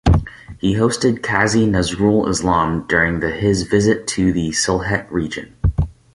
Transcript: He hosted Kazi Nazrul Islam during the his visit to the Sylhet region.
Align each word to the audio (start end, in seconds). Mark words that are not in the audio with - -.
He 0.57 0.73
hosted 0.73 1.21
Kazi 1.21 1.67
Nazrul 1.67 2.27
Islam 2.27 2.87
during 2.89 3.19
the 3.19 3.29
his 3.29 3.67
visit 3.67 4.07
to 4.07 4.33
the 4.33 4.49
Sylhet 4.49 5.05
region. 5.11 5.53